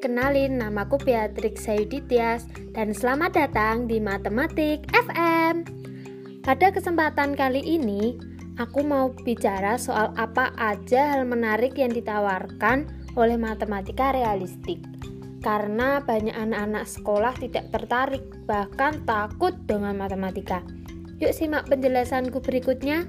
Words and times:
Kenalin 0.00 0.56
namaku 0.56 0.96
Beatrix 0.96 1.68
Sayudityas 1.68 2.48
dan 2.72 2.96
selamat 2.96 3.36
datang 3.36 3.84
di 3.84 4.00
Matematik 4.00 4.88
FM. 4.96 5.68
Pada 6.40 6.72
kesempatan 6.72 7.36
kali 7.36 7.60
ini, 7.60 8.16
aku 8.56 8.80
mau 8.80 9.12
bicara 9.12 9.76
soal 9.76 10.16
apa 10.16 10.56
aja 10.56 11.12
hal 11.12 11.28
menarik 11.28 11.76
yang 11.76 11.92
ditawarkan 11.92 12.88
oleh 13.12 13.36
matematika 13.36 14.16
realistik. 14.16 14.80
Karena 15.44 16.00
banyak 16.00 16.32
anak-anak 16.32 16.88
sekolah 16.88 17.36
tidak 17.36 17.68
tertarik, 17.68 18.24
bahkan 18.48 19.04
takut 19.04 19.52
dengan 19.68 20.00
matematika. 20.00 20.64
Yuk 21.20 21.36
simak 21.36 21.68
penjelasanku 21.68 22.40
berikutnya. 22.40 23.04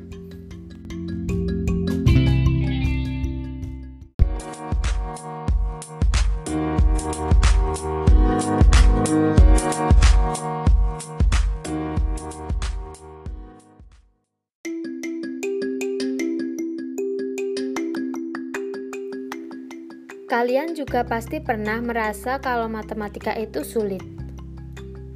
Kalian 20.32 20.80
juga 20.80 21.04
pasti 21.04 21.44
pernah 21.44 21.84
merasa 21.84 22.40
kalau 22.40 22.72
matematika 22.72 23.36
itu 23.36 23.68
sulit. 23.68 24.00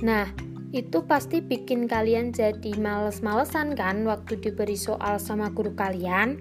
Nah, 0.03 0.27
itu 0.75 1.07
pasti 1.07 1.39
bikin 1.39 1.87
kalian 1.87 2.35
jadi 2.35 2.75
males-malesan 2.75 3.79
kan 3.79 4.03
waktu 4.03 4.35
diberi 4.43 4.75
soal 4.75 5.15
sama 5.15 5.47
guru 5.55 5.71
kalian? 5.71 6.35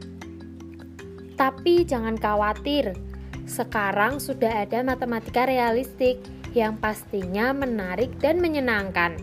Tapi 1.38 1.86
jangan 1.86 2.18
khawatir, 2.18 2.98
sekarang 3.46 4.18
sudah 4.18 4.66
ada 4.66 4.82
matematika 4.82 5.46
realistik 5.46 6.18
yang 6.50 6.74
pastinya 6.74 7.54
menarik 7.54 8.10
dan 8.18 8.42
menyenangkan. 8.42 9.22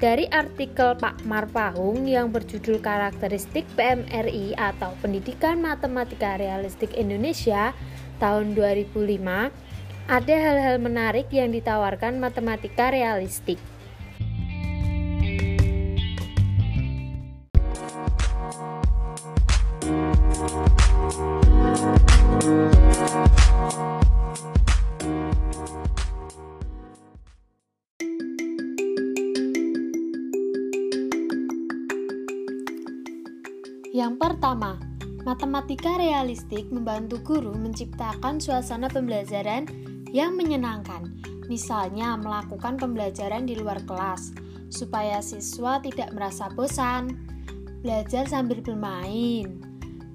Dari 0.00 0.24
artikel 0.32 0.96
Pak 0.96 1.28
Marpahung 1.28 2.08
yang 2.08 2.32
berjudul 2.32 2.80
Karakteristik 2.80 3.68
PMRI 3.76 4.56
atau 4.56 4.96
Pendidikan 5.04 5.60
Matematika 5.60 6.40
Realistik 6.40 6.96
Indonesia, 6.96 7.76
tahun 8.20 8.52
2005, 8.52 9.24
ada 10.04 10.34
hal-hal 10.36 10.76
menarik 10.76 11.32
yang 11.32 11.48
ditawarkan 11.48 12.20
matematika 12.20 12.92
realistik. 12.92 13.56
Yang 33.90 34.16
pertama, 34.16 34.89
Matematika 35.30 35.94
realistik 35.94 36.74
membantu 36.74 37.22
guru 37.22 37.54
menciptakan 37.54 38.42
suasana 38.42 38.90
pembelajaran 38.90 39.62
yang 40.10 40.34
menyenangkan, 40.34 41.06
misalnya 41.46 42.18
melakukan 42.18 42.74
pembelajaran 42.74 43.46
di 43.46 43.54
luar 43.54 43.78
kelas, 43.86 44.34
supaya 44.74 45.22
siswa 45.22 45.78
tidak 45.86 46.10
merasa 46.18 46.50
bosan, 46.50 47.14
belajar 47.86 48.26
sambil 48.26 48.58
bermain, 48.58 49.62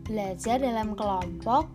belajar 0.04 0.60
dalam 0.60 1.00
kelompok, 1.00 1.72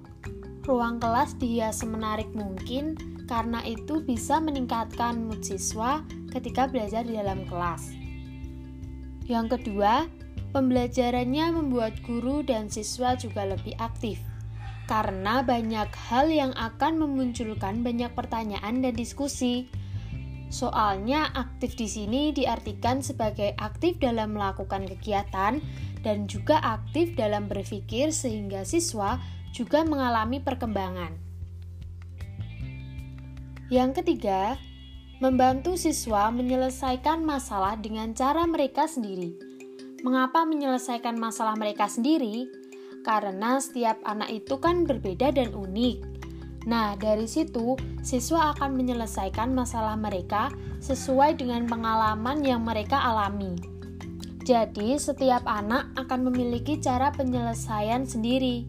ruang 0.69 1.01
kelas 1.01 1.33
dihias 1.41 1.81
semenarik 1.81 2.29
mungkin 2.37 2.93
karena 3.25 3.65
itu 3.65 4.05
bisa 4.05 4.37
meningkatkan 4.37 5.17
mood 5.17 5.41
siswa 5.41 6.05
ketika 6.29 6.69
belajar 6.69 7.09
di 7.09 7.17
dalam 7.17 7.49
kelas. 7.49 7.89
Yang 9.25 9.57
kedua, 9.57 10.20
Pembelajarannya 10.51 11.55
membuat 11.55 12.03
guru 12.03 12.43
dan 12.43 12.67
siswa 12.67 13.15
juga 13.15 13.47
lebih 13.47 13.79
aktif, 13.79 14.19
karena 14.91 15.47
banyak 15.47 15.87
hal 16.11 16.27
yang 16.27 16.51
akan 16.59 16.99
memunculkan 16.99 17.87
banyak 17.87 18.11
pertanyaan 18.19 18.83
dan 18.83 18.99
diskusi. 18.99 19.71
Soalnya, 20.51 21.31
aktif 21.39 21.79
di 21.79 21.87
sini 21.87 22.35
diartikan 22.35 22.99
sebagai 22.99 23.55
aktif 23.63 24.03
dalam 24.03 24.35
melakukan 24.35 24.91
kegiatan 24.91 25.63
dan 26.03 26.27
juga 26.27 26.59
aktif 26.59 27.15
dalam 27.15 27.47
berpikir, 27.47 28.11
sehingga 28.11 28.67
siswa 28.67 29.23
juga 29.55 29.87
mengalami 29.87 30.43
perkembangan. 30.43 31.15
Yang 33.71 34.03
ketiga, 34.03 34.59
membantu 35.23 35.79
siswa 35.79 36.35
menyelesaikan 36.35 37.23
masalah 37.23 37.79
dengan 37.79 38.11
cara 38.19 38.43
mereka 38.51 38.91
sendiri 38.91 39.50
Mengapa 40.01 40.49
menyelesaikan 40.49 41.21
masalah 41.21 41.61
mereka 41.61 41.85
sendiri? 41.85 42.49
Karena 43.05 43.61
setiap 43.61 44.01
anak 44.09 44.33
itu 44.33 44.57
kan 44.57 44.89
berbeda 44.89 45.29
dan 45.29 45.53
unik. 45.53 45.99
Nah, 46.65 46.97
dari 46.97 47.29
situ 47.29 47.77
siswa 48.01 48.57
akan 48.57 48.81
menyelesaikan 48.81 49.53
masalah 49.53 50.01
mereka 50.01 50.49
sesuai 50.81 51.37
dengan 51.37 51.69
pengalaman 51.69 52.41
yang 52.41 52.65
mereka 52.65 52.97
alami. 52.97 53.57
Jadi, 54.41 54.97
setiap 54.97 55.45
anak 55.45 55.93
akan 56.01 56.33
memiliki 56.33 56.81
cara 56.81 57.13
penyelesaian 57.13 58.09
sendiri. 58.09 58.65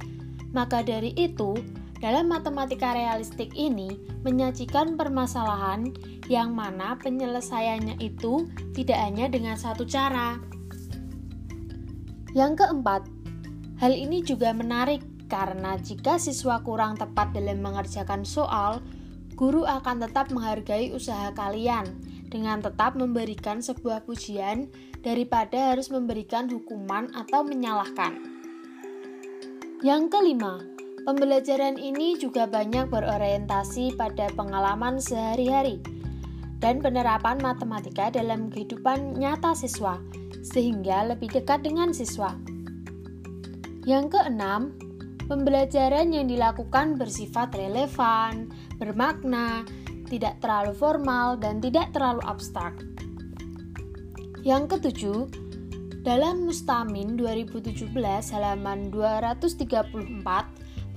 Maka 0.51 0.83
dari 0.83 1.15
itu, 1.15 1.55
dalam 2.03 2.27
matematika 2.27 2.91
realistik 2.91 3.55
ini 3.55 3.87
menyajikan 4.27 4.99
permasalahan 4.99 5.95
yang 6.27 6.51
mana 6.51 6.99
penyelesaiannya 6.99 8.03
itu 8.03 8.51
tidak 8.75 8.99
hanya 8.99 9.31
dengan 9.31 9.55
satu 9.55 9.87
cara, 9.87 10.39
yang 12.31 12.55
keempat, 12.55 13.03
hal 13.83 13.91
ini 13.91 14.23
juga 14.23 14.55
menarik 14.55 15.03
karena 15.27 15.75
jika 15.79 16.15
siswa 16.15 16.63
kurang 16.63 16.95
tepat 16.95 17.35
dalam 17.35 17.59
mengerjakan 17.59 18.23
soal, 18.23 18.79
guru 19.35 19.67
akan 19.67 20.03
tetap 20.03 20.31
menghargai 20.31 20.91
usaha 20.95 21.31
kalian 21.35 21.87
dengan 22.31 22.63
tetap 22.63 22.95
memberikan 22.95 23.59
sebuah 23.59 24.07
pujian 24.07 24.71
daripada 25.03 25.75
harus 25.75 25.91
memberikan 25.91 26.47
hukuman 26.47 27.11
atau 27.11 27.43
menyalahkan. 27.43 28.15
Yang 29.83 30.13
kelima, 30.13 30.63
pembelajaran 31.03 31.75
ini 31.75 32.15
juga 32.15 32.47
banyak 32.47 32.87
berorientasi 32.87 33.99
pada 33.99 34.31
pengalaman 34.37 35.03
sehari-hari 35.03 35.83
dan 36.61 36.79
penerapan 36.79 37.41
matematika 37.41 38.13
dalam 38.13 38.53
kehidupan 38.53 39.17
nyata 39.17 39.57
siswa 39.57 39.97
sehingga 40.41 41.13
lebih 41.13 41.29
dekat 41.29 41.65
dengan 41.65 41.93
siswa. 41.93 42.37
Yang 43.85 44.17
keenam, 44.17 44.77
pembelajaran 45.25 46.13
yang 46.13 46.29
dilakukan 46.29 47.01
bersifat 47.01 47.53
relevan, 47.57 48.53
bermakna, 48.77 49.65
tidak 50.11 50.43
terlalu 50.43 50.75
formal, 50.75 51.39
dan 51.39 51.63
tidak 51.63 51.89
terlalu 51.95 52.21
abstrak. 52.27 52.75
Yang 54.41 54.77
ketujuh, 54.77 55.19
dalam 56.01 56.49
Mustamin 56.49 57.13
2017 57.13 57.93
halaman 58.33 58.89
234, 58.89 59.93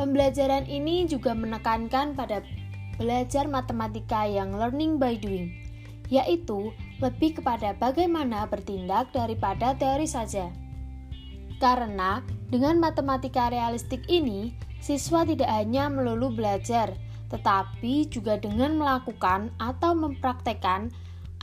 pembelajaran 0.00 0.64
ini 0.64 1.04
juga 1.04 1.36
menekankan 1.36 2.16
pada 2.16 2.40
belajar 2.96 3.44
matematika 3.44 4.24
yang 4.24 4.56
learning 4.56 4.96
by 4.96 5.20
doing, 5.20 5.52
yaitu 6.08 6.72
lebih 7.04 7.36
kepada 7.36 7.76
bagaimana 7.76 8.48
bertindak 8.48 9.12
daripada 9.12 9.76
teori 9.76 10.08
saja. 10.08 10.48
Karena 11.60 12.24
dengan 12.48 12.80
matematika 12.80 13.52
realistik 13.52 14.08
ini, 14.08 14.56
siswa 14.80 15.28
tidak 15.28 15.52
hanya 15.52 15.92
melulu 15.92 16.32
belajar, 16.32 16.96
tetapi 17.28 18.08
juga 18.08 18.40
dengan 18.40 18.80
melakukan 18.80 19.52
atau 19.60 19.92
mempraktekkan 19.92 20.88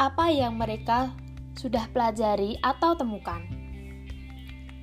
apa 0.01 0.25
yang 0.33 0.57
mereka 0.57 1.13
sudah 1.53 1.85
pelajari 1.93 2.57
atau 2.65 2.97
temukan. 2.97 3.43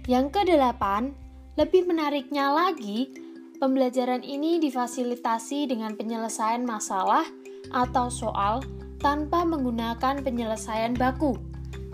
Yang 0.07 0.41
kedelapan, 0.41 1.13
lebih 1.59 1.91
menariknya 1.91 2.55
lagi, 2.55 3.11
pembelajaran 3.59 4.23
ini 4.23 4.63
difasilitasi 4.63 5.69
dengan 5.69 5.99
penyelesaian 5.99 6.63
masalah 6.63 7.27
atau 7.75 8.09
soal 8.09 8.63
tanpa 8.99 9.47
menggunakan 9.47 10.21
penyelesaian 10.23 10.95
baku. 10.95 11.39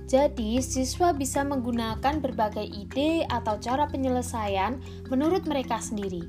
Jadi, 0.04 0.60
siswa 0.60 1.16
bisa 1.16 1.40
menggunakan 1.44 2.20
berbagai 2.20 2.64
ide 2.64 3.24
atau 3.28 3.56
cara 3.56 3.88
penyelesaian 3.88 4.76
menurut 5.08 5.48
mereka 5.48 5.80
sendiri. 5.80 6.22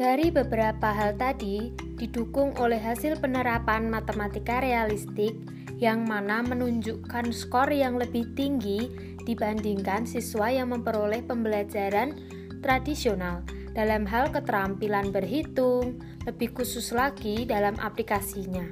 Dari 0.00 0.32
beberapa 0.32 0.96
hal 0.96 1.20
tadi, 1.20 1.76
didukung 2.00 2.56
oleh 2.56 2.80
hasil 2.80 3.20
penerapan 3.20 3.92
matematika 3.92 4.64
realistik 4.64 5.36
yang 5.76 6.08
mana 6.08 6.40
menunjukkan 6.40 7.28
skor 7.36 7.68
yang 7.68 8.00
lebih 8.00 8.32
tinggi 8.32 8.88
dibandingkan 9.28 10.08
siswa 10.08 10.48
yang 10.48 10.72
memperoleh 10.72 11.20
pembelajaran 11.20 12.16
tradisional 12.64 13.44
dalam 13.76 14.08
hal 14.08 14.32
keterampilan 14.32 15.12
berhitung, 15.12 16.00
lebih 16.24 16.56
khusus 16.56 16.96
lagi 16.96 17.44
dalam 17.44 17.76
aplikasinya. 17.76 18.64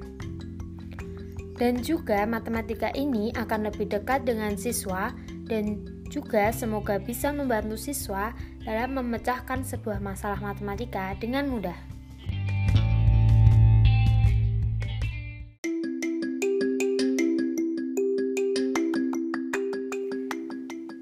Dan 1.60 1.84
juga 1.84 2.24
matematika 2.24 2.88
ini 2.96 3.36
akan 3.36 3.68
lebih 3.68 3.84
dekat 3.92 4.24
dengan 4.24 4.56
siswa 4.56 5.12
dan 5.44 5.84
juga 6.08 6.48
semoga 6.56 6.96
bisa 6.96 7.36
membantu 7.36 7.76
siswa 7.76 8.32
dalam 8.68 9.00
memecahkan 9.00 9.64
sebuah 9.64 9.96
masalah 10.04 10.36
matematika 10.44 11.16
dengan 11.16 11.48
mudah. 11.48 11.78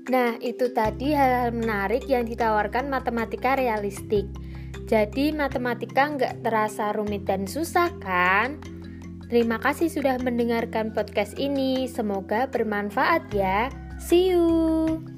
Nah, 0.07 0.39
itu 0.39 0.71
tadi 0.71 1.11
hal-hal 1.11 1.51
menarik 1.51 2.07
yang 2.07 2.31
ditawarkan 2.31 2.87
matematika 2.87 3.59
realistik. 3.59 4.31
Jadi, 4.87 5.35
matematika 5.35 6.07
nggak 6.07 6.47
terasa 6.47 6.95
rumit 6.95 7.27
dan 7.27 7.51
susah, 7.51 7.91
kan? 7.99 8.63
Terima 9.27 9.59
kasih 9.59 9.91
sudah 9.91 10.23
mendengarkan 10.23 10.95
podcast 10.95 11.35
ini. 11.35 11.91
Semoga 11.91 12.47
bermanfaat 12.47 13.27
ya. 13.35 13.67
See 13.99 14.31
you. 14.31 15.16